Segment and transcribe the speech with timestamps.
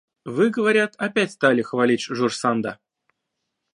[0.25, 2.79] Вы, говорят, опять стали хвалить Жорж Санда.